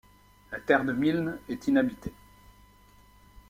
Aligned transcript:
La 0.51 0.59
Terre 0.59 0.83
de 0.83 0.93
Milne 0.93 1.37
est 1.47 1.67
inhabitée. 1.67 2.11